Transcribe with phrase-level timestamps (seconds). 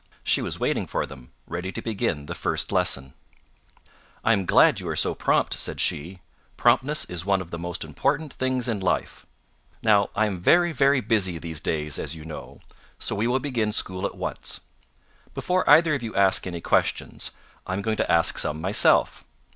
[0.23, 3.13] She was waiting for them, ready to begin the first lesson.
[4.23, 6.21] "I am glad you are so prompt," said she.
[6.57, 9.27] "Promptness is one of the most important things in life.
[9.83, 12.61] Now I am very, very busy these days, as you know,
[12.97, 14.61] so we will begin school at once.
[15.35, 17.29] Before either of you ask any questions,
[17.67, 19.23] I am going to ask some myself.